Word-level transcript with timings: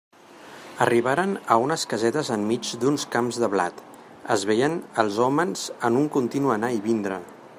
Arribaren 0.85 1.35
a 1.55 1.57
unes 1.65 1.83
casetes 1.91 2.31
enmig 2.37 2.71
d'uns 2.85 3.05
camps 3.17 3.39
de 3.45 3.51
blat; 3.57 3.85
es 4.39 4.47
veien 4.53 4.81
els 5.05 5.23
hòmens 5.27 5.69
en 5.91 6.01
un 6.03 6.11
continu 6.19 6.57
anar 6.59 6.75
i 6.81 6.85
vindre. 6.91 7.25